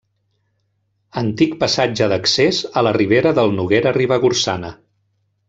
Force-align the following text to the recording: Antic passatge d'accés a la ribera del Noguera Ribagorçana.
Antic 1.21 1.53
passatge 1.63 2.07
d'accés 2.13 2.63
a 2.81 2.85
la 2.89 2.95
ribera 2.99 3.35
del 3.41 3.55
Noguera 3.61 3.93
Ribagorçana. 4.01 4.75